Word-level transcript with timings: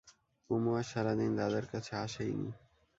কুমু 0.45 0.71
আজ 0.77 0.85
সারাদিন 0.91 1.31
দাদার 1.37 1.65
কাছে 1.71 1.93
আসেই 1.95 2.33
নি। 2.33 2.49